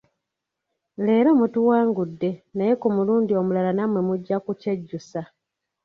Leero 1.05 1.29
mutuwangudde 1.39 2.29
naye 2.55 2.73
ku 2.81 2.87
mulundi 2.95 3.31
omulala 3.41 3.71
nammwe 3.73 3.99
mujja 4.07 4.37
kukyejjusa. 4.45 5.21